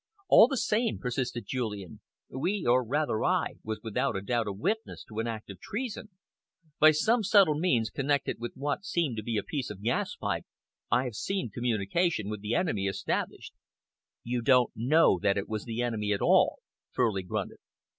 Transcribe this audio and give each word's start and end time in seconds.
"All 0.29 0.47
the 0.47 0.57
same," 0.57 0.97
persisted 0.97 1.45
Julian, 1.45 2.01
"we 2.27 2.65
or 2.65 2.83
rather 2.83 3.23
I 3.23 3.57
was 3.63 3.81
without 3.83 4.15
a 4.15 4.21
doubt 4.23 4.47
a 4.47 4.51
witness 4.51 5.03
to 5.03 5.19
an 5.19 5.27
act 5.27 5.51
of 5.51 5.59
treason. 5.59 6.09
By 6.79 6.89
some 6.89 7.21
subtle 7.23 7.59
means 7.59 7.91
connected 7.91 8.37
with 8.39 8.53
what 8.55 8.83
seemed 8.83 9.15
to 9.17 9.21
be 9.23 9.37
a 9.37 9.43
piece 9.43 9.69
of 9.69 9.83
gas 9.83 10.15
pipe, 10.15 10.47
I 10.89 11.03
have 11.03 11.13
seen 11.13 11.51
communication 11.51 12.29
with 12.29 12.41
the 12.41 12.55
enemy 12.55 12.87
established." 12.87 13.53
"You 14.23 14.41
don't 14.41 14.71
know 14.75 15.19
that 15.21 15.37
it 15.37 15.47
was 15.47 15.65
the 15.65 15.83
enemy 15.83 16.13
at 16.13 16.21
all," 16.23 16.61
Furley 16.89 17.21
grunted. 17.21 17.59